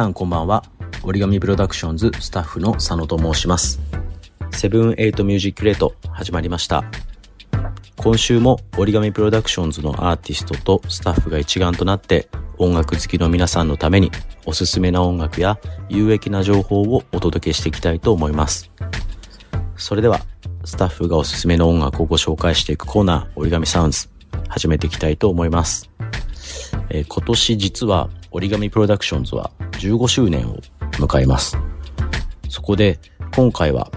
[0.00, 0.64] さんこんばんは。
[1.02, 3.78] 折り紙プロダクションズスタッフの佐野と申します。
[4.50, 6.84] セブンエイトミュージックレート始まりました。
[7.98, 14.10] 今週も折り紙プロダクションズのアーティストとスタッフが一丸となって音楽好きの皆さんのために
[14.46, 15.58] おすすめな音楽や
[15.90, 18.70] 有益な情報をお届けしていきたいと思います。
[19.76, 20.20] それでは
[20.64, 24.08] スタッフがおすすめの音楽をご紹介していくコーナー折り紙サウンズ
[24.48, 25.90] 始めていきたいと思います。
[26.90, 30.58] えー、今年実は折り紙プロダクションズは15周年を
[30.92, 31.56] 迎えます。
[32.48, 32.98] そこで
[33.34, 33.90] 今回は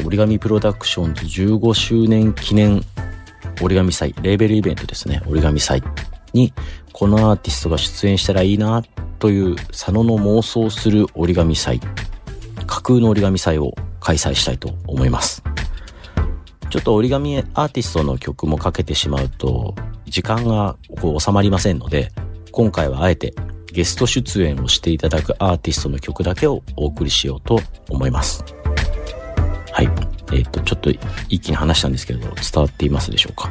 [0.00, 2.84] 折り紙プロダクションズ15周年記念
[3.62, 5.82] 折り紙祭、レーベルイベントですね、折り紙祭
[6.32, 6.52] に
[6.92, 8.82] このアーティストが出演したらいいな
[9.18, 11.80] という佐野の妄想する折り紙祭、
[12.66, 15.42] 架空の折り紙祭を開催したいと思います。
[16.70, 19.76] ちょっと折り紙アーティストの曲もかけてしまうと
[20.06, 22.12] 時間がこう収まりませんので、
[22.52, 23.34] 今回はあえて
[23.72, 27.60] ゲスト出演をしていただくアーティストの曲だけをお送りしようと
[27.90, 28.44] 思います。
[29.72, 29.86] はい。
[30.32, 30.90] えっ、ー、と、ちょっと
[31.28, 33.50] 一気に話したんですけれど、伝わっていますでしょうか？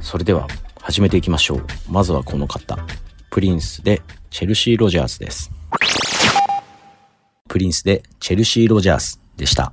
[0.00, 0.48] それでは、
[0.80, 1.66] 始めていきましょう。
[1.88, 2.78] まずはこの方。
[3.30, 5.50] プリンスでチェルシー・ロジャースです。
[7.48, 9.72] プリンスでチェルシー・ロジャースでした。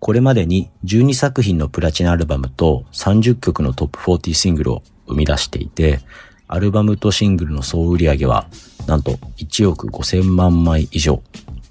[0.00, 6.00] これまでに12作品のプラチナアルバムと30曲のトップ40シングルを生み出していて、
[6.46, 8.48] アルバムとシングルの総売上は、
[8.86, 11.22] なんと1億5000万枚以上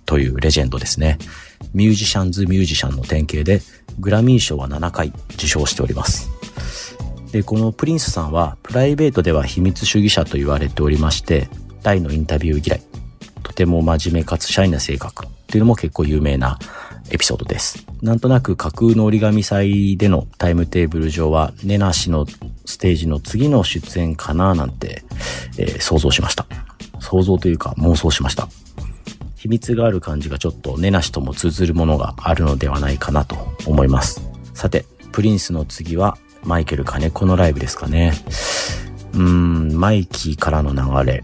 [0.05, 1.17] というレジェンドですね。
[1.73, 3.61] ミュージシャンズミュージシャンの典型で、
[3.99, 6.29] グラミー賞は7回受賞しております。
[7.31, 11.49] で、このプリンスさんは、プライベートでは秘密主義者と言われておりまして、
[11.81, 12.83] 大のインタビュー嫌い、
[13.44, 16.59] とても真面目かつシャイな性格っていうのも結構有名な
[17.12, 17.85] エピソードです。
[18.01, 22.25] なんとなく架空の折り紙祭でのタイムテーブル上は、ネナ氏の
[22.66, 25.03] ステージの次の出演かななんて、
[25.57, 26.45] えー、想像しました。
[27.00, 28.47] 想像というか妄想しました。
[29.35, 34.22] 秘密がある感じがちょっとネナ氏とも通ずるものがあるのではないかなと思います。
[34.53, 38.13] さて、プリンスの次はマイケル金子のライブですかね。
[39.13, 41.24] うーん、マイキーからの流れ、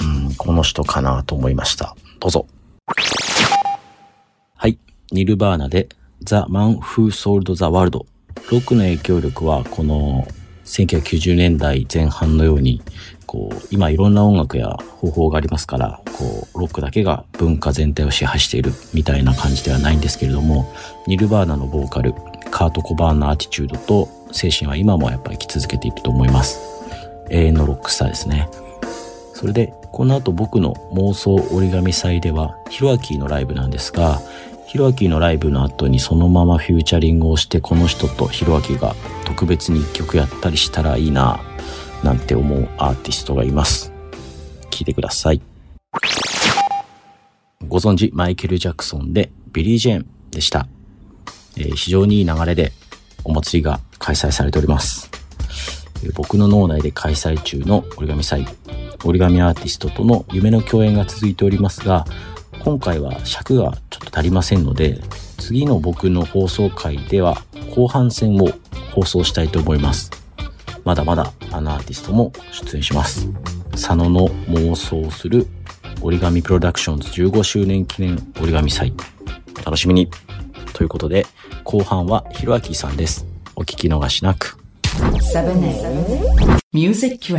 [0.00, 1.96] うん、この人かなと思いました。
[2.20, 2.46] どうぞ。
[5.12, 5.88] ニルバーナで
[6.24, 8.06] The Man Who Sold the World
[8.50, 10.26] ロックの影響力はこの
[10.64, 12.82] 1990年代前半のように
[13.26, 20.72] こう今いろんな音楽や方法がありますからこうロックだけが文化全体を支配しているみたいな感じではないんですけれども
[21.06, 22.14] ニルバーナのボーカル
[22.50, 26.60] カート・コバーンのアティチュードと精神は今もやっぱり生き続けていると思います。
[27.30, 28.48] 永遠のロックスターですね。
[29.34, 34.20] それでこの後僕の妄想折り紙祭ではヒロアキーのライブなんですが
[34.66, 41.40] ヒロアキのライブの後にそのままフューチャリングをしてこの人とヒロアキが特別に一曲やったりしたらいいな
[42.02, 43.92] なんて思うアーティストがいます。
[44.70, 45.40] 聴いてください。
[47.68, 50.66] ご存知マイケル・ジャクソンでビリー・ジェーンでした。
[51.56, 52.72] えー、非常にいい流れで
[53.24, 55.10] お祭りが開催されております。
[56.04, 58.46] えー、僕の脳内で開催中の折り紙祭、
[59.04, 62.04] 折り紙アーティストとの夢の共演が続いておりますが、
[62.66, 65.00] 今回は尺がちょっと足りませんので、
[65.38, 67.44] 次の僕の放送回では
[67.76, 68.48] 後半戦を
[68.92, 70.10] 放送したいと思います。
[70.82, 73.28] まだまだあのアーティストも出演します。
[73.70, 75.46] 佐野の妄想する
[76.02, 78.92] 折り紙プロダクションズ15周年記念折り紙祭。
[79.60, 80.10] お楽しみに。
[80.72, 81.24] ということで、
[81.62, 83.26] 後半はひろあきさんです。
[83.54, 84.58] お聞き逃しなく。
[86.72, 87.32] Music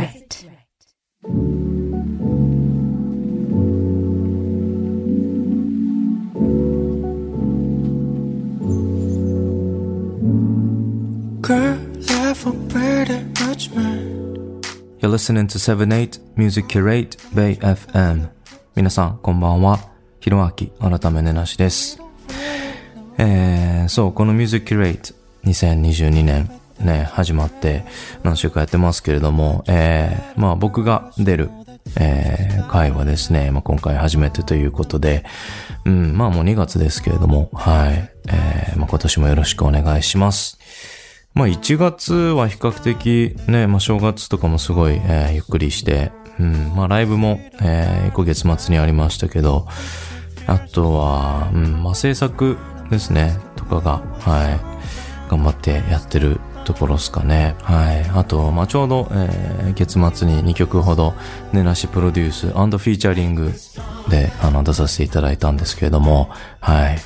[11.48, 11.56] You're
[15.08, 18.28] listening to 78 Music Curate Bay FM
[18.74, 19.78] 皆さんこんばんは。
[20.20, 22.02] ひろあき改めねなしです。
[23.16, 25.14] えー、そうこの Music Curate
[25.44, 26.50] 2022年
[26.80, 27.86] ね始まって
[28.22, 31.48] 何週かやってますけれどもえー、まあ僕が出る
[31.98, 35.24] えー、回はですね、まあ、今回初めてということで、
[35.86, 40.58] うん、まあもう2月ですけれども、はい、えー、まあ今年もよろしくお願いします。
[41.38, 49.68] まあ1月は比較的ね、まあ正月とかもすごい、えー、ゆっくりして、うん、まあライブも、えー、今月末にありましたけど、
[50.48, 52.58] あとは、うん、まあ制作
[52.90, 54.50] ですね、とかが、は
[55.28, 57.54] い、頑張ってやってるところですかね。
[57.62, 58.04] はい。
[58.18, 61.14] あと、まあ、ちょうど、えー、月末に2曲ほど、
[61.52, 63.52] ねなしプロデュースフィーチャリング
[64.10, 66.30] で、あの、出させていただいたんですけれども、
[66.60, 66.98] はい。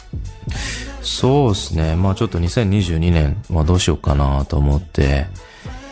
[1.03, 1.97] そうですね。
[1.97, 5.27] まあちょっと2022年はどうしようかなと思って、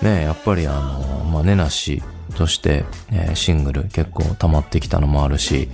[0.03, 2.03] ね、やっぱりあの、まあ、ねなし
[2.37, 5.69] として、えー、シングル結構溜まってきたのもあるし、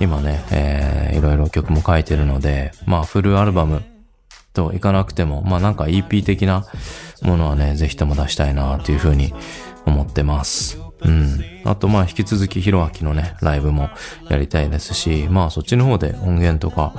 [0.00, 3.82] 今ね、えー、いろいろ曲も書いてるので、まあフルアルバム
[4.52, 6.66] といかなくても、まあなんか EP 的な
[7.22, 9.32] ものはね、ぜひとも出したいなというふうに
[9.86, 10.78] 思ってます。
[11.04, 11.40] うん。
[11.64, 13.90] あとまあ引き続きヒロアキのね、ライブも
[14.28, 16.94] やりたいですし、まあそっちの方で音源とか、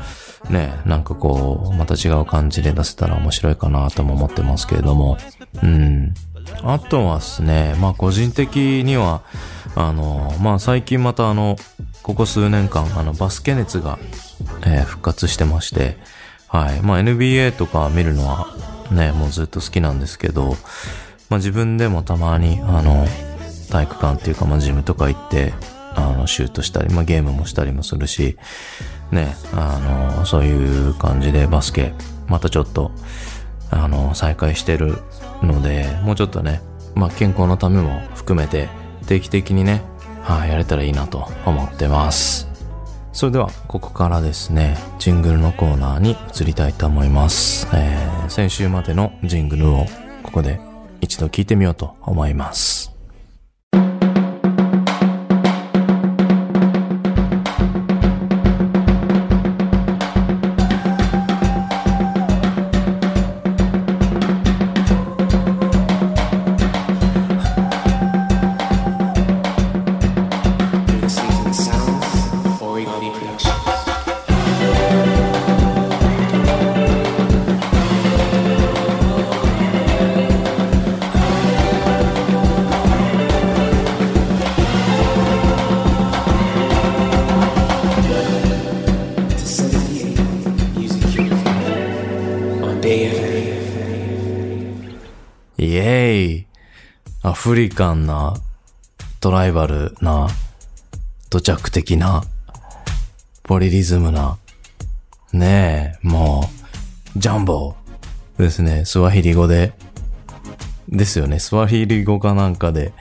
[0.49, 5.17] ね、なんかこう、また違う感じで出せたら面白いかなとも思ってますけれども、
[5.61, 6.13] うん。
[6.63, 9.23] あとはですね、まあ個人的には、
[9.75, 11.57] あの、まあ最近またあの、
[12.01, 13.97] ここ数年間、あの、バスケ熱が、
[14.65, 15.97] えー、復活してまして、
[16.47, 16.81] はい。
[16.81, 18.47] まあ NBA とか見るのは
[18.91, 20.57] ね、もうずっと好きなんですけど、
[21.29, 23.07] まあ自分でもたまに、あの、
[23.73, 25.53] 体育館っていうか、まあジムとか行って、
[25.95, 28.37] あの、シュートしたり、まあゲームもしたりもするし、
[29.11, 29.79] ね、あ
[30.19, 31.93] の、そういう感じでバスケ、
[32.27, 32.91] またちょっと、
[33.71, 34.99] あの、再開してる
[35.41, 36.61] ので、もうちょっとね、
[36.93, 38.69] まあ健康のためも含めて、
[39.07, 39.81] 定期的にね、
[40.21, 42.47] はい、やれたらいいなと思ってます。
[43.11, 47.67] それでは、ここからですね、ジングルのコーナーに移りたいと思います。
[47.73, 49.87] えー、先週までのジングルを
[50.21, 50.59] ここで
[51.01, 52.92] 一度聞いてみようと思います。
[97.43, 98.35] フリカンな、
[99.19, 100.29] トライバルな、
[101.29, 102.23] 土着的な、
[103.43, 104.37] ポリリズムな、
[105.33, 106.49] ねえ、も
[107.17, 107.75] う、ジャンボ
[108.37, 108.85] ですね。
[108.85, 109.73] スワヒリ語で。
[110.87, 111.37] ですよね。
[111.37, 112.93] スワヒリ語かなんかで、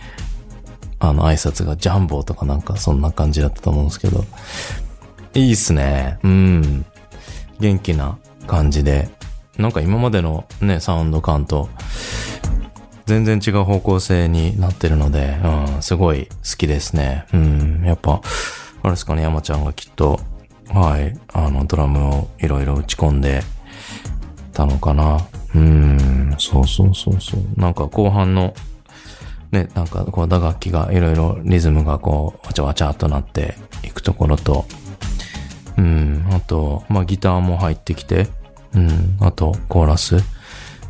[0.99, 4.25] あの挨拶がジャンボとかなんかそんな感じだったと思うんですけど。
[5.35, 6.19] いいっすね。
[6.25, 6.85] うん。
[7.61, 8.19] 元気な
[8.49, 9.09] 感じで。
[9.57, 11.69] なんか今までのね、サウンド感と
[13.07, 17.27] 全然違う方向性になってるので、うん、すごい好きですね。
[17.33, 18.21] うん、やっぱ、
[18.83, 20.21] あれですかね、山ちゃんがきっと、
[20.69, 23.43] はい、あの、ドラムをいろいろ打ち込んで
[24.53, 25.27] たのかな。
[25.55, 27.61] うん、そうそうそうそう。
[27.61, 28.55] なんか後半の、
[29.51, 34.65] ね、なんかこう打楽器がいろいろリズムがこう、わちゃわちゃっとなっていくところと、
[35.77, 38.29] うん、あと、まあギターも入ってきて、
[38.75, 40.17] うん、あとコーラス。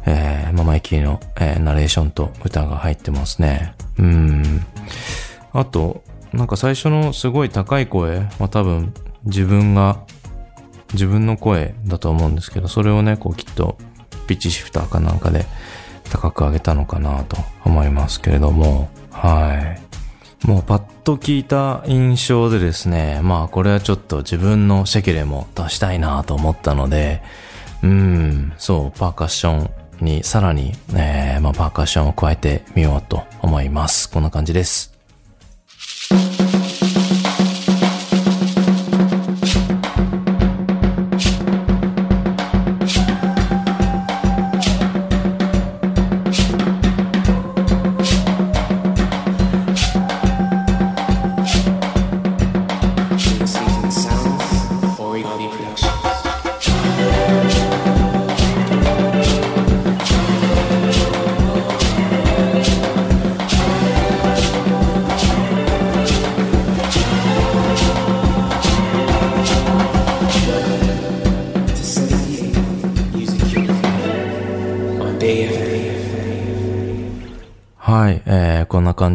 [0.06, 3.75] えー、ママイキーの、えー、ナレーションと歌が入ってますね。
[3.99, 4.64] うん。
[5.52, 8.94] あと、なんか最初のすごい高い声は多分
[9.25, 10.00] 自分が、
[10.92, 13.78] 自分の声だと思うんですけど、それをね、こうきっと
[14.26, 15.47] ピッチシフターかなんかで
[16.11, 20.47] 高く上げたのかなと思いますけれども、はい。
[20.47, 27.23] もうパッと聞いた印象でですね、まあこれはちょっと自分のシェキレも出したいなと思ったので、
[27.82, 29.71] うん、そう、パーカッション
[30.02, 34.11] にさらに、えー、まあ、パーカッションを加えてみようと思います。
[34.11, 34.92] こんな感じです。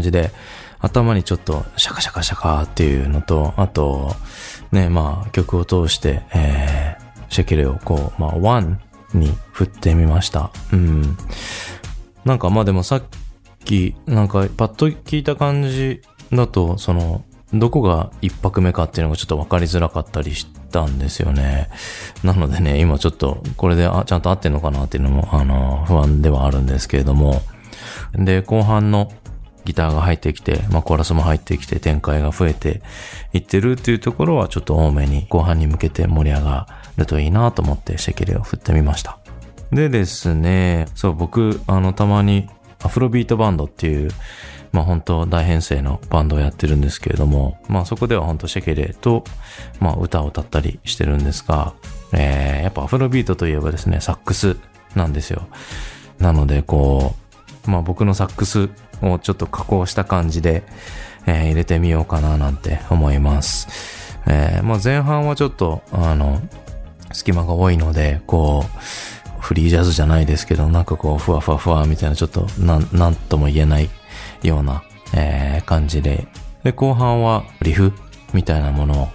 [0.08, 0.32] じで、
[0.80, 4.16] 頭にちょっとシャカシャカシャカっていうのと、あと、
[4.72, 8.80] ね、まあ曲を通して、えー、シェキレをこう、まあワン
[9.14, 10.52] に振ってみました。
[10.72, 11.18] うん。
[12.26, 13.04] なんかまあでもさっ
[13.64, 17.24] き、なんかパッと聞いた感じだと、その、
[17.54, 21.70] どこが一拍目かっていうのがちょっと分かりづらかったりしたんですよね。
[22.24, 27.42] なのでね、今ちょっとこれであちゃんと合ってんのかなっていうのも、あの、不安ではあるんですけれども。
[28.14, 29.12] で、後半の
[29.68, 32.82] ギターが入ってきて、まあコーラスも入ってきて展開が増えて
[33.34, 39.20] いってるっていうところはちょっと多めに後半に向けて盛り上がるといいなと思ってシェキレを振ってみました。
[39.72, 42.50] でですね、そう僕、あのたまに
[42.84, 44.12] アフロビートバンドっていう、
[44.72, 49.24] まあ本当大編成のバンドをやってるんですけれども、まあそこでは本当シェケレと、
[49.80, 51.74] まあ歌を歌ったりしてるんですが、
[52.14, 54.58] えー、やっぱアフロビートといえばですね、サックス
[54.96, 55.48] なんですよ。
[56.20, 57.16] なのでこ
[57.68, 58.70] う、まあ僕のサックス
[59.02, 60.64] をちょっと加工した感じで、
[61.26, 63.68] えー、入れてみようかななんて思います。
[64.28, 66.42] えー、まあ前半はちょっと、あの、
[67.14, 73.90] 隙間が多いので、こう、フリージャズじゃないですけど、なんかこう、ふわふわふわみたいな、ちょっと、なん、なんとも言えない
[74.44, 76.28] ような、えー、感じで、
[76.64, 77.94] で、後半はリフ
[78.34, 79.08] みたいなものを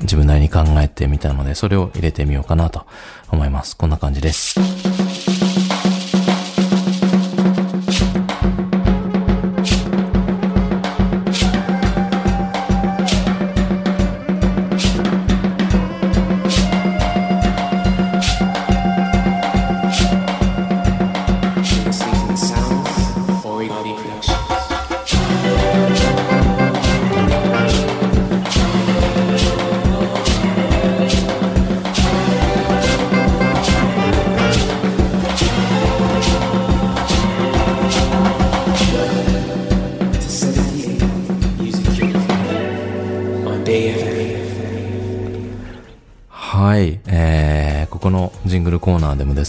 [0.00, 2.86] 自分なりに考えてみたので、それを入れてみようかなと
[3.30, 3.76] 思います。
[3.76, 5.59] こんな感じです。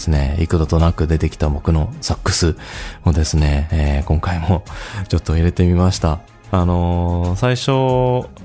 [0.02, 2.56] ですね、幾度となく出てきた僕のサックス
[3.04, 4.64] をですね、えー、今回も
[5.08, 6.18] ちょっと入れてみました。
[6.50, 7.70] あのー、最初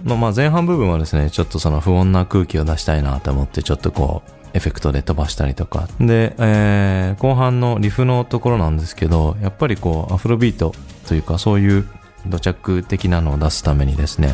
[0.05, 5.89] の、まあ、前半部分はですね、ちょっとその不穏な空気を出したいなと思って、ちょっとこう、エフェクトで飛ばしたりとか。
[5.99, 10.73] で、えー、後半のリフのところなんですけど、やっぱりこう、アフロビート
[11.07, 11.87] というか、そういう
[12.25, 14.29] 土着的なのを出すためにですね、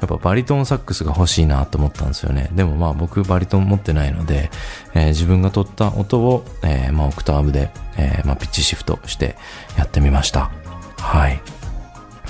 [0.00, 2.50] やっぱバリトンサックスが欲しいなと思ったんですよね。
[2.52, 4.50] でもまあ僕バリトン持ってないので、
[4.94, 9.36] えー、自分が取った音を、えー、まあオクターブで、えー、まあピッチシフトして
[9.76, 10.50] やってみました。
[10.98, 11.40] はい。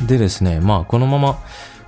[0.07, 1.39] でですね、まあこのまま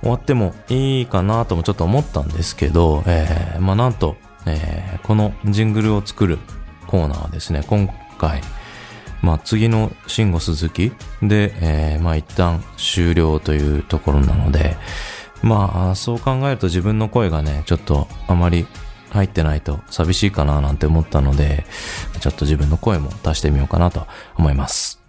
[0.01, 6.39] 終わってもいいかなともちょっと思ったんですけど、えー、まあなんと、えー、このジングルを作る
[6.87, 7.87] コーナーはですね、今
[8.17, 8.41] 回、
[9.21, 14.77] まあ次の慎吾鈴木で、えー、まあ一旦終了というところなので、
[15.41, 18.67] まあ、そう考えると自分の声がね、ちょっとあまり
[19.11, 21.65] 入ってないと寂しいかななんて思ったので、
[22.19, 24.05] ちょっと自分の声も出してみようかなと
[24.37, 24.99] 思います。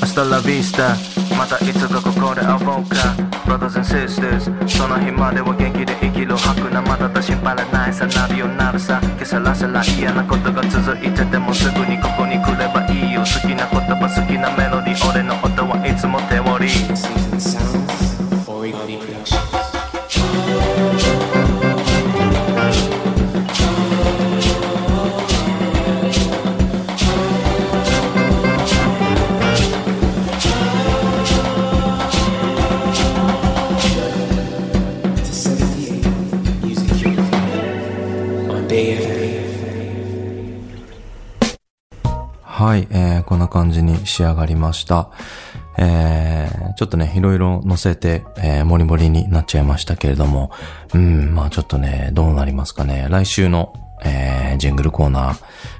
[0.00, 0.96] Hasta la vista
[1.38, 3.14] またいつかここで会おうか
[3.46, 11.41] Brothers and sisters その日までは元気で生きる吐くなまだだ心配ないさなるようなるさけさらさら嫌なことが続いてても
[44.12, 45.08] 仕上がりました。
[45.78, 50.50] えー、ちょっとね、いろいろ乗せて、えー、モリモリになっちゃいましたけれども、
[50.94, 53.06] うん、まあちょっとね、どうなりますかね。
[53.08, 53.72] 来週の、
[54.04, 55.32] えー、ジングルコーナ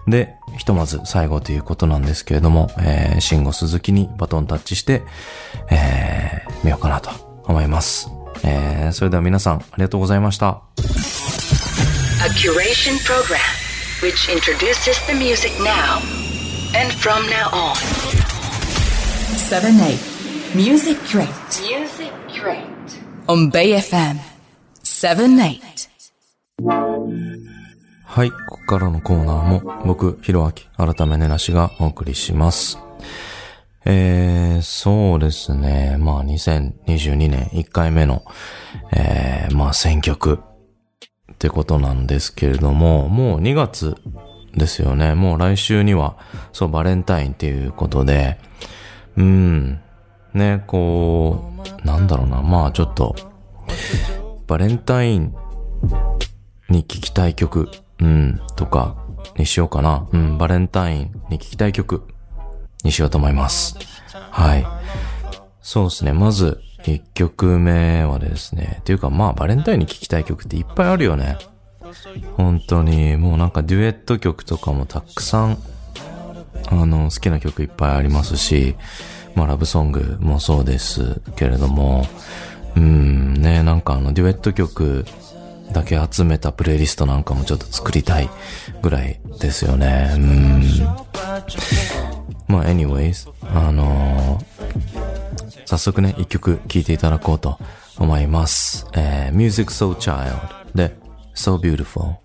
[0.06, 5.02] ーで、ひとまず最後ということなんですけれども、えー、慎吾鈴木にバトンタッチして、
[5.70, 7.10] えー、見ようかなと
[7.44, 8.10] 思います。
[8.44, 10.62] えー、それでは皆さん、ありがとうございました。
[12.24, 13.38] A curation program
[14.00, 16.00] which introduces the music now
[16.74, 18.01] and from now on.
[19.52, 21.28] 7-8 Music Crate
[21.60, 22.64] Music Crate
[23.26, 24.16] on BayFM
[24.82, 25.60] 7-8
[28.06, 32.78] はい、ここからのコーナーも僕、ひろあき、改めねなしがお送りします。
[33.84, 35.98] えー、そうですね。
[35.98, 38.24] まあ、2022年1回目の、
[38.96, 40.40] えー、まあ、選曲
[41.30, 43.96] ってことなんですけれども、もう2月
[44.56, 45.14] ですよね。
[45.14, 46.16] もう来週には、
[46.54, 48.38] そう、バレンタインっていうことで、
[49.16, 49.80] うん、
[50.34, 51.52] ね、こ
[51.82, 53.14] う、なんだろうな、まあちょっと、
[54.46, 55.34] バレンタイン
[56.68, 57.68] に聴きたい曲、
[58.00, 58.96] うん、とか、
[59.36, 60.06] にしようかな。
[60.12, 62.02] うん、バレンタインに聴きたい曲
[62.84, 63.76] にしようと思います。
[64.30, 64.66] はい。
[65.60, 66.12] そうですね。
[66.12, 71.38] まず、一曲目はですね、っていうかまあバレンタインに聴きたい曲っていっぱいあるよね。
[72.36, 75.58] 本当に、もうなんかデュエット曲とかもたくさん、
[76.68, 78.76] あの、好きな曲いっぱいありますし、
[79.34, 82.06] まあラブソングもそうですけれども、
[82.76, 85.04] うん、ね、なんかあのデュエット曲
[85.72, 88.28] だけ集めたプレイリストなんかもちょっと作りたい
[88.82, 90.12] ぐらいですよね。
[90.16, 90.62] うん。
[92.48, 97.58] まあ、anyways、あのー、早速ね、一曲聴いていただこうと
[97.98, 98.86] 思います。
[98.94, 100.38] えー、Music So Child
[100.74, 100.94] で
[101.34, 102.16] So Beautiful。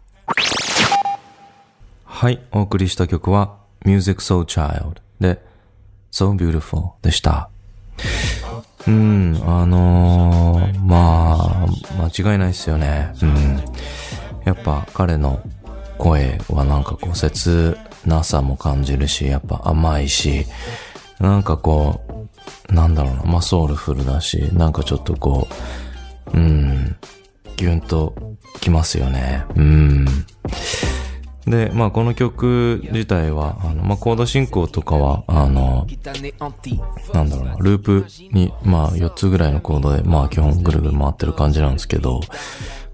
[2.04, 5.42] はい、お送りした曲は Music So Child で
[6.12, 7.50] So Beautiful でした。
[8.88, 11.68] うん、あのー、まあ、
[12.16, 13.12] 間違いないですよね。
[13.22, 13.62] うん。
[14.46, 15.42] やっぱ彼の
[15.98, 20.46] 声はなんかこう切なさも感じるし、やっぱ甘いし、
[21.20, 22.02] なんかこ
[22.70, 25.48] う、なんだろうな、まあソウルフルだし、なんかちょっとこ
[26.34, 26.96] う、うん、
[27.58, 28.14] ギュンと
[28.62, 29.44] きますよね。
[29.56, 30.06] うん。
[31.48, 35.88] で、まあこの曲自体は、あの、まあコード進行とかは、あの、
[37.14, 42.20] なんだろうな、ループに、まあ4つぐらいのコードで、まあ基本ぐるぐる回ってる感じなんですけど、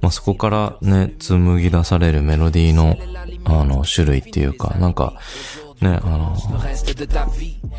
[0.01, 2.98] まあそこからね、紡ぎ出されるメロディーの、
[3.45, 5.15] あの、種類っていうか、なんか、
[5.81, 6.36] ね、あの、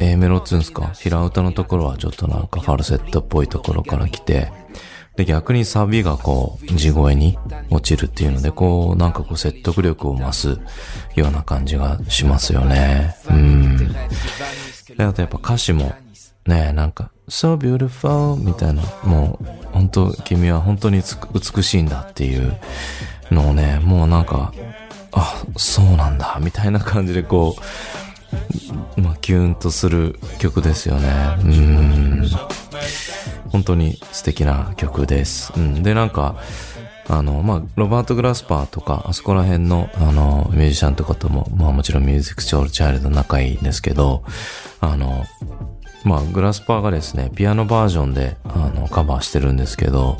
[0.00, 4.52] A メロっつうんすか、平歌のところはちょっとなんかファルセットっぽいところから来て、
[5.16, 7.38] で、逆にサビがこう、地声に
[7.70, 10.58] 落ちるっていうので、こう、なんかこう説得力を増す
[11.14, 13.14] ような感じがしますよね。
[13.30, 13.92] うん。
[14.96, 15.92] で、あとやっぱ歌詞も、
[16.46, 22.56] ね、なんか、so beautiful みたいな、もう、本当君は本当に美しいんだっていう
[23.30, 24.52] のをね、もうなんか、
[25.12, 27.56] あ、そうなんだ、みたいな感じでこ
[28.96, 31.08] う、まあ、キュンとする曲ですよね。
[31.44, 32.30] うん。
[33.54, 35.52] 本当に素敵な曲です。
[35.56, 35.84] うん。
[35.84, 36.34] で、なんか、
[37.06, 44.24] あの、まあ、ロバート・グラスパーとか、あそこら辺の、あの、ミュージシャンとかとも、まあもちろんミュージック・チョール・チャイルド仲いいんですけど、
[44.80, 45.24] あの、
[46.02, 50.16] まあ、グラスパーがですね、ピアノバージョンで、あの、カバーしてるんですけど、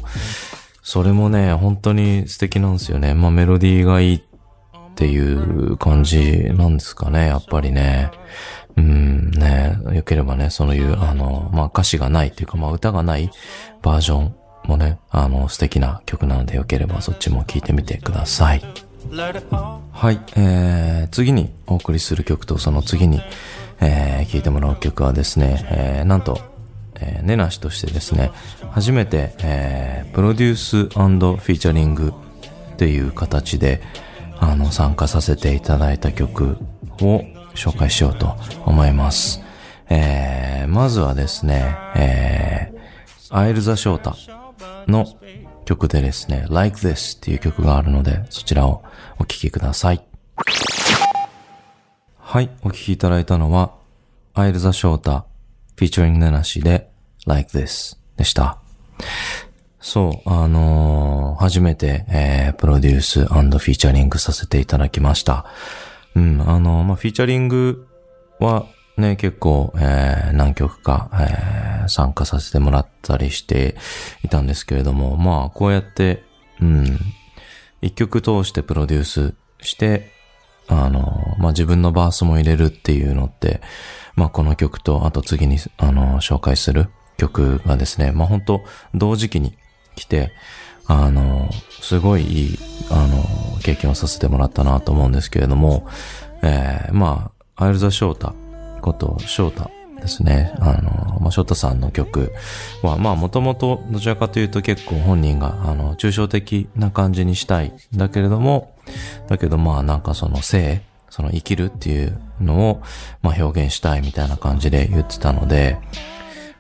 [0.85, 3.15] それもね、本当に素敵なんですよね。
[3.15, 4.23] まあ、メロディーがいいっ
[4.95, 8.13] ていう感じなんですかね、やっぱりね。
[8.77, 13.31] うん、ね、よければね、そういう、あの、まあ、歌詞がないっていうか、まあ、歌がない
[13.83, 14.35] バージョン
[14.67, 18.63] もね、あの、素敵な曲なので、よければそっちも聴いてみてください。
[19.93, 23.21] はい、えー、次にお送りする曲とその次に、
[23.81, 26.39] えー、聴いてもらう曲はですね、えー、なんと、
[26.97, 28.31] えー、ネナシとしてですね、
[28.71, 32.13] 初めて、えー、プロデュースフィーチャリング
[32.73, 33.83] っていう形で、
[34.41, 36.57] あの、参加させていただいた曲
[37.01, 39.43] を紹介しようと思います。
[39.89, 44.17] えー、まずはですね、えー、アイルザ・ショータ
[44.91, 45.07] の
[45.65, 48.83] 曲でですね、Like This っていう曲があるので、そちらを
[49.19, 50.05] お聴きください。
[52.19, 53.73] はい、お聴きいただいたのは、
[54.35, 55.25] アイルザ・ショータ、
[55.77, 56.91] フィーチャリングネナシで、
[57.27, 58.59] Like This でした。
[59.81, 65.47] そう、あのー初めて、えー、プロデュースフィーチャリングさせていただきました。
[66.15, 67.87] うん、あのまあ、フィーチャリング
[68.39, 73.77] はね、結構、えー、何曲か、えー、参加させてもらったりして
[74.23, 76.23] いたんですけれども、まあ、こうやって、
[76.61, 76.99] うん、
[77.83, 80.13] 一曲通してプロデュースして、
[80.69, 83.61] あの、まあ、自分のバースも入れるっていうのって、
[84.15, 88.63] まあ、この曲と、あと次に、あの、紹介する曲がですね、まあ、本当
[88.95, 89.57] 同時期に
[89.97, 90.33] 来て、
[90.87, 92.59] あの、すごいいい、
[92.91, 95.87] あの、経験をさせてもらったなと思うんですけれども、
[96.43, 98.35] えー、まあ、アイルザ・ショータ
[98.85, 99.71] こと、ショータ
[100.01, 100.53] ですね。
[100.61, 102.33] あの、まあ、ショータさんの曲
[102.83, 107.73] は、まあ、もともと、どちらかというと結構本人が、あの、抽象的な感じにしたい。
[107.95, 108.75] だけれども、
[109.29, 112.83] だけどまあ、なんかその生、その生きるっていうのを、
[113.23, 115.79] まあ、表現したいみたいな感じで言ってたので、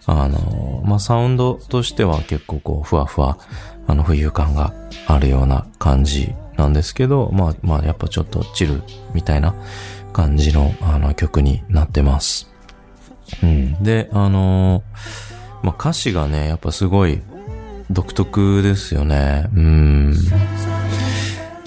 [0.07, 3.39] あの、まあ、サウンドとしては結構こう、ふわふわ、
[3.87, 4.73] あの、浮遊感が
[5.07, 9.55] あるような感じなんですけど、まあ、まあ、やっぱちょっとチルみたいな
[10.13, 12.51] 感じの、あの、曲になってます。
[13.43, 13.83] うん。
[13.83, 14.83] で、あの
[15.63, 17.23] まあ、歌詞がね、やっぱすごい
[17.91, 19.49] 独特ですよね。
[19.55, 20.15] うん。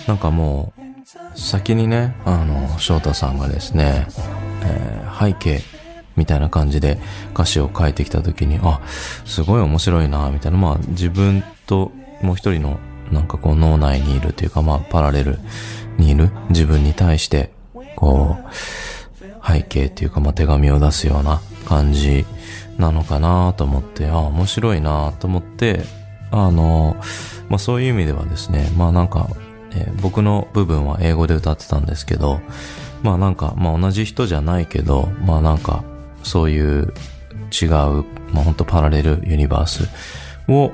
[0.08, 4.08] なんかもう、先にね、あの、翔太さんがですね、
[4.64, 5.62] えー背景
[6.18, 7.00] みたいな感じで
[7.34, 8.82] 歌詞を書いてきた時に、あ、
[9.26, 10.58] すごい面白いな、みたいな。
[10.58, 12.80] まあ自分ともう一人の
[13.12, 15.40] なんかこう脳内にいるというか、まあパラレル
[15.98, 17.52] にいる自分に対して、
[17.96, 22.26] こう、背景っていうか、まあ手紙を出すような感じ
[22.78, 25.82] なのかなと思って、あ、面白いなと思って、
[26.32, 26.98] あの、
[27.50, 29.30] まあそういう意味ではですね、まあなんか、
[29.72, 32.40] えー僕の部分は英語で歌ってたんですけど、
[33.04, 35.84] まあなんか、まあ同じ人じゃないけど、まあなんか、
[36.28, 36.94] そういう
[37.52, 39.90] 違う、まあ本当パラレルユニバース
[40.48, 40.72] を、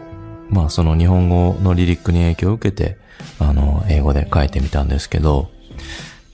[0.49, 2.97] まあその日本語のリリックに影響を受けて、
[3.39, 5.49] あの、英語で書いてみたんですけど、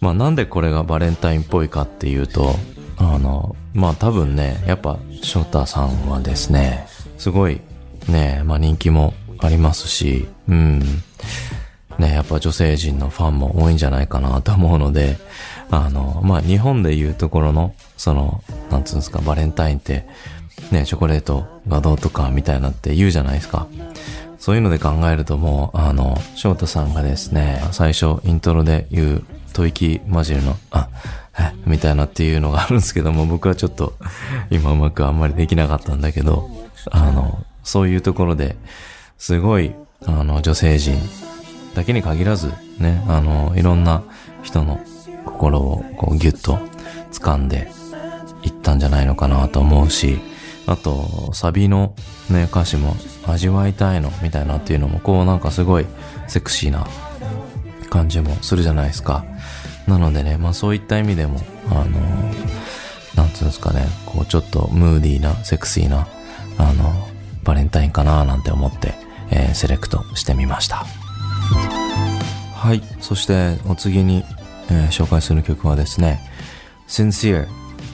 [0.02, 2.56] まあなんでこれがバレンタインっぽいかっていうと、
[2.98, 7.62] あの、まあ多分ね、やっぱ、ショタさんはですね、すごい
[8.08, 10.80] ね、まあ人気もありますし、うん。
[11.98, 15.18] ね、やっぱ女性陣のファンも多いんじゃないかなと思うので、
[15.72, 20.08] あの、まあ日本でいうところの、その、なんつうんですか、バレンタインって、
[20.72, 23.68] ね、チョコレートがどうとかみたいなって言うじゃないですか。
[24.40, 30.90] そういうので考えるともう、あの、翔太さんがですね、最初イントロで言う、吐息混じるの、あ、
[31.66, 33.94] みたいなっていうのがあるんですけども、僕はちょっと
[34.50, 36.50] 今うまくあんまりできなかったんだけど、
[36.92, 38.56] あの、そういうところで、
[39.18, 39.74] すごい、
[40.06, 40.98] あの、女性陣
[41.76, 44.04] だけに限らず、ね、あの、いろんな
[44.44, 44.80] 人の
[45.30, 46.58] 心をこうギュッと
[47.12, 47.72] 掴んで
[48.44, 50.20] いったんじゃないのかなと思うし、
[50.66, 51.96] あと、サビの
[52.30, 52.96] ね、歌詞も
[53.28, 55.86] 味わいたいのみたいなっていうのも、こうなんかすごい
[56.28, 56.88] セクシーな
[57.90, 59.26] 感じもするじゃないですか。
[59.88, 61.40] なのでね、まあそういった意味でも、
[61.70, 62.00] あの、
[63.16, 66.08] なんつうんですかね、こうちょっとムーディーな、セクシーな、
[66.58, 66.94] あの、
[67.44, 68.94] バレンタインかななんて思って、
[69.32, 70.86] えー、セレクトしてみました。
[72.54, 72.84] はい。
[73.00, 74.24] そしてお次に、
[74.72, 76.20] えー、紹介する曲はですね、
[76.88, 77.48] Sincere。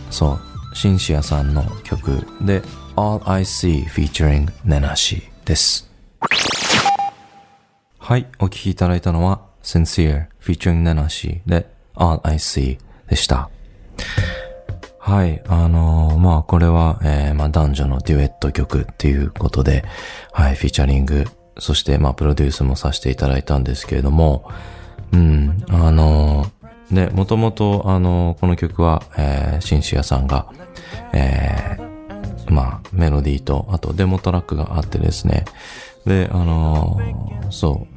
[0.09, 0.39] そう。
[0.75, 2.61] シンシアさんの曲で
[2.97, 5.89] All I See featuring ネナシです。
[7.97, 8.27] はい。
[8.39, 12.77] お聴きいただいたのは Sincere featuring ネナシで All I See
[13.09, 13.49] でした。
[14.99, 15.41] はい。
[15.47, 19.85] あのー、まあ、これは、えー、まあ、男女のデュエット曲っていうことで、
[20.33, 21.25] はい、フィーチャリング
[21.57, 24.49] そして、まあ、プロデュースもさせていただいたんですけれども、
[25.13, 26.51] うん、あの、
[26.91, 30.47] で、もともと、あの、この曲は、えー、シンシアさんが、
[31.13, 35.45] えー、まあ、メロディーと、あとデモトラックがあってですね、
[36.05, 36.99] で、あの
[37.49, 37.95] そう、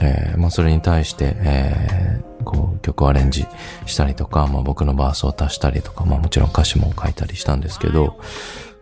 [0.00, 3.46] えー、まあ、それに対して、えー、こう、曲をアレンジ
[3.86, 8.18] したりとか、まあ、僕のバースを足したりとか、まあ、もちろん歌詞も書いたりしたんですけど、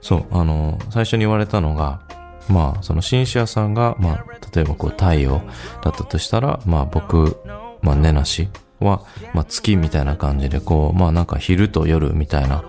[0.00, 2.00] そう、あの最初に言われたのが、
[2.48, 5.42] まあ、そのシンシアさんが、まあ、例えばこう太陽
[5.82, 7.36] だったとしたら、まあ僕、
[7.82, 8.48] まあ根なし
[8.80, 9.02] は、
[9.34, 12.64] まあ月みたいな感じで、こう、まあなんか昼と夜みたいな、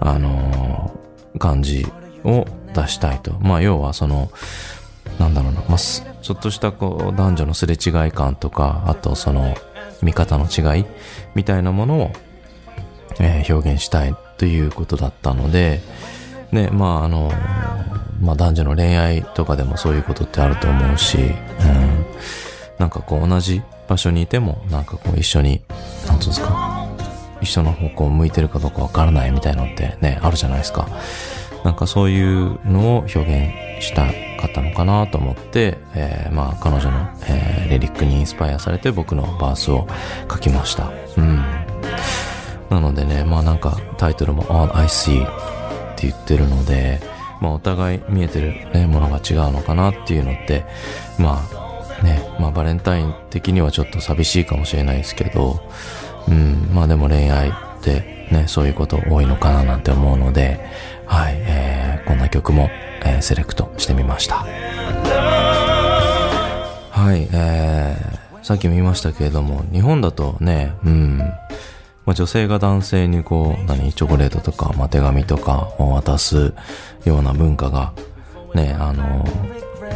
[0.00, 1.86] あのー、感じ
[2.24, 3.32] を出したいと。
[3.40, 4.30] まあ要はその、
[5.18, 9.54] なんだろうな、まあ、ちょっとしたこう男女のすれ違い感とか、あとその
[10.02, 10.84] 見方の違い
[11.34, 12.12] みたいなものを、
[13.20, 15.80] えー、表現したいということだったので、
[16.50, 17.82] ね、まああのー
[18.22, 21.34] まあ男女の恋愛とかでもそういうことってあると思うし、うん、
[22.78, 25.60] なんかこう同じ場所にいても、なんかこう一緒に、
[26.06, 26.88] なんつうんですか、
[27.42, 30.88] 一緒の方向を向いてるかどうかわからないみたいのってね、あるじゃないですか。
[31.62, 34.06] なんかそういうのを表現した
[34.40, 39.86] かったのかなと思って、えー、まあ彼女の、えー、レリックにインスパイアされて僕のバースを
[40.30, 40.90] 書きました。
[41.18, 41.36] うん。
[42.70, 47.00] なのでね、まあなんかタイトルも All I See って言ってるので、
[47.42, 50.64] まあお互い見えてる、ね、ものが違うのかなっていうのって、
[51.18, 51.61] まあ
[52.02, 55.60] ね、まあバレンタイン的にはちょっと寂しいかもしれないですけど、
[56.28, 60.60] うん、まあでも恋愛ってね、そういうこと多いのかななんて思うので、
[61.06, 62.70] はい、えー、こんな曲も、
[63.04, 64.46] えー、セレクトしてみました。
[66.90, 71.18] はい、えー、さっきも言いましたけれども、日本だとね、うん、
[72.06, 76.54] まあ、女性が男性にこう、何、チョコレートとか、まあ、手紙とかを渡す
[77.04, 77.92] ような文化が、
[78.54, 79.24] ね、あの、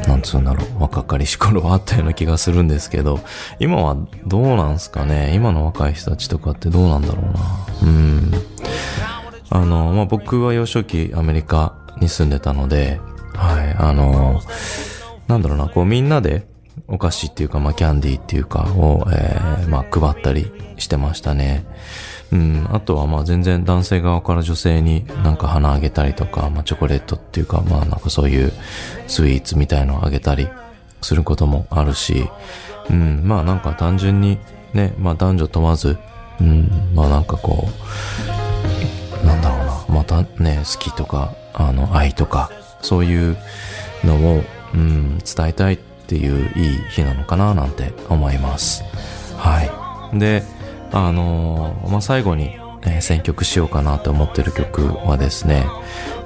[0.07, 3.21] なんつうんだろう、若かりし頃はあったような気がするんですけど、
[3.59, 5.35] 今はどうなんすかね？
[5.35, 7.41] 今の若い人たちとかってどうなんだろうな？
[7.83, 8.31] うん。
[9.51, 13.01] あの、まあ、僕は幼少期アメリカに住んでたので、
[13.35, 14.41] はい、あの、
[15.29, 16.47] なんだろうな、こうみんなで
[16.89, 21.67] お菓子っていうか、まあ、キャンディーっていうかを、えー、まあ、配ったりしてましたね。
[22.33, 28.53] うん、あとはまあ全然男性側から女性になんか花あげたりとか、まあチョコレートっていうか、まあなんかそういう
[29.07, 30.49] スイーツみたいのあげたり
[31.03, 32.29] することもあるし、
[32.91, 34.39] うん、まあなんか単純に
[34.75, 35.97] ね、まあ男女問わず、
[36.41, 37.69] うん、まあなんかこ
[39.23, 42.51] う、なんだろうな、またね、好きとか、あの、愛とか、
[42.83, 43.37] そういう
[44.05, 44.43] のを、
[44.75, 48.85] うん、伝えたいっていういい日なのかななんて思います。
[49.37, 49.63] は
[50.13, 50.19] い。
[50.19, 50.43] で、
[50.93, 55.67] あのー、まあ、最後に、えー、選曲しようかなと思ってる曲はですね、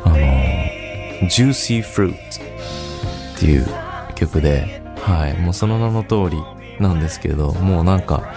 [0.04, 3.66] あのー、Juicy Fruit っていう
[4.14, 6.42] 曲で、はい、もうその名の通り
[6.78, 8.32] なんですけど、もうなんか、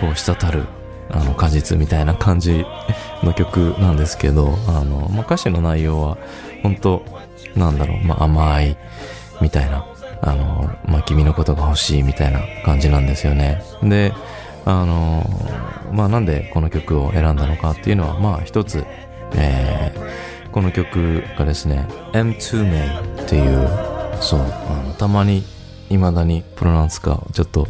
[0.00, 0.64] こう、滴る、
[1.10, 2.64] あの、果実みたいな感じ
[3.22, 6.18] の曲なんですけど、あの、まあ、歌詞の内容は、
[6.62, 7.04] 本当
[7.56, 8.76] なんだろう、まあ、甘い、
[9.40, 9.86] みたいな、
[10.20, 13.62] あの、まあ、君のことが欲しいみたいな感じなんですよね。
[13.82, 14.12] で、
[14.64, 15.24] あの
[15.92, 18.84] まあ、なんでこの曲を選んだのかっていうのは、まあ、一つ、
[19.34, 23.68] えー、この曲がですね、M2 May っていう、
[24.22, 25.44] そう、あの、たまに、
[25.88, 27.68] 未だに pronounce か、ちょっと、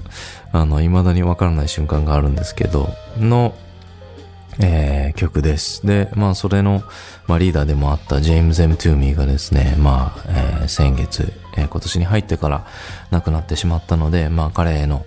[0.52, 3.55] あの、未だにわからない瞬間があるんですけど、の、
[4.60, 5.86] えー、曲です。
[5.86, 6.82] で、まあ、それの、
[7.26, 12.66] まあ、リーダーでもあったジェームズ・エムトゥーメイがですね、まあ、えー、先月、えー、今年に入ってから
[13.10, 15.06] 亡くなってしまったので、まあ、彼への、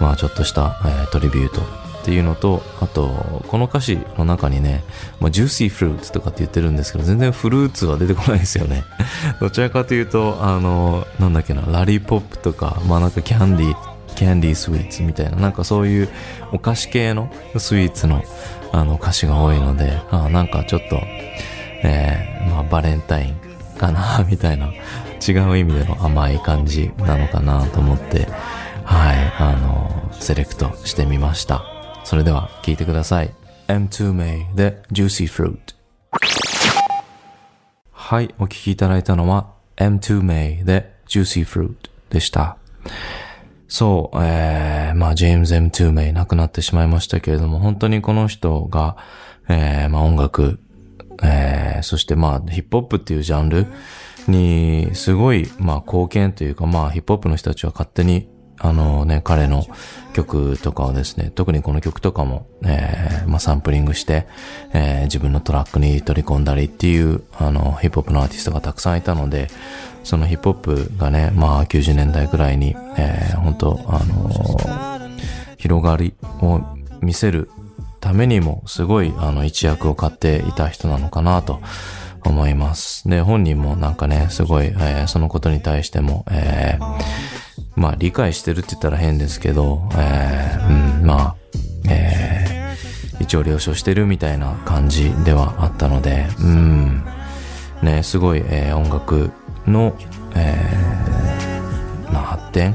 [0.00, 4.82] まあ、ちょっとした、えー、トリビュートっていうのと、あと、この歌詞の中にね、
[5.20, 8.82] まあ、ジューシーフルーツとかって言ってるんですけど、全然フルーツは出てこないですよね。
[9.40, 13.76] どちらかというと、あの、なんだっけな、 lollipop とか、まあなんかキャンディー、
[14.16, 16.08] キャンディースイーツみたいな、なんかそういう
[16.50, 18.24] お菓子系のスイーツの
[18.72, 20.96] あの歌詞が多いので、あなんかちょっと、
[21.84, 23.34] えー、まあバレンタイン
[23.78, 24.72] かな、 みたいな
[25.26, 28.26] 違う意味での甘い感じなのかなと思って、
[28.84, 31.62] はい、あの、セレクトしてみました。
[32.04, 33.30] それでは聴いてください。
[33.68, 35.58] M2 May で Juicy Fruit。
[37.92, 41.74] はい、お聴きいただいたのは M2 May で Juicy Fruit
[42.10, 42.56] でした。
[43.72, 48.98] そう、えー、まあ、ジェームズ・ M・ トゥーメイ亡くなってしまいましたけれども、本当にこの人が、
[49.48, 50.60] えー、まあ、音楽、
[51.22, 53.66] えー、そしてまあ、ヒップホップっていうジャンル
[54.28, 59.64] に、すごい、まあ、貢献というか、まあ、ヒップホップの人たちは勝手に、あのね、彼の
[60.12, 64.26] 曲とかをですね、特にこの曲とかも、えー、まあ、サンプリングして、
[64.74, 69.48] えー、自分のトラックに取り込んだりっていう、あの、ヒップホップのアーティストがたくさんいたので、
[70.04, 75.18] そのヒップホップがね、まあ90年代ぐらいに、えー、本当あのー、
[75.56, 76.60] 広がりを
[77.00, 77.50] 見せる
[78.00, 81.60] ためにもすごいあの一役を買っていた人なのかなと
[82.24, 83.08] 思います。
[83.08, 86.98] で、本人もなんかね、すごい、えー、そのことに対しても、えー、
[87.76, 91.36] まあ理解してるって言ったら変ですけど、えー、うん、まあ、
[91.88, 97.04] えー、一応了承してるみたいな感じではあったので、うん、
[97.82, 99.32] ね、すごい、えー、音楽
[99.66, 99.96] の、
[100.34, 102.74] えー、まあ、発展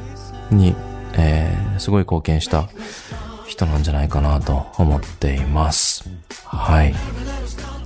[0.52, 0.76] に、
[1.13, 2.69] えー、すごい貢献した
[3.47, 6.10] 人なんじゃないかなと思っています。
[6.45, 6.93] はい。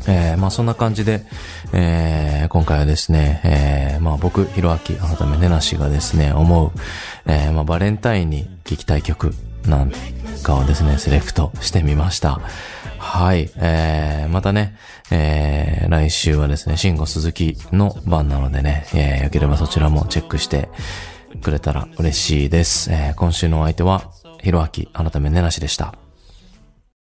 [0.07, 1.25] えー、まあそんな感じで、
[1.73, 6.71] えー、今回はですね、えー、まあ僕、ひろあき、改めねなしがですね、思う、
[7.25, 9.33] えー、まあバレンタインに聴きたい曲
[9.67, 9.91] なん
[10.41, 12.41] 果をですね、セレクトしてみました。
[12.97, 13.49] はい。
[13.58, 14.75] えー、またね、
[15.12, 20.69] えー、来週はですね、シンゴ鈴木の番なのでね、えー、よければそちらもチェックして
[21.41, 22.91] くれたら嬉しいです。
[22.91, 26.00] えー、今週のお相手は、ひろあき、改めねなしでした。